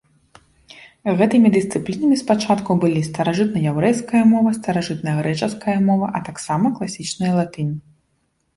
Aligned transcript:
Гэтымі 1.19 1.49
дысцыплінамі 1.55 2.17
спачатку 2.21 2.71
былі 2.85 3.03
старажытнаяўрэйская 3.09 4.23
мова, 4.33 4.49
старажытнагрэчаская 4.59 5.77
мова, 5.87 6.07
а 6.17 6.25
таксама 6.33 6.65
класічная 6.81 7.33
латынь. 7.41 7.73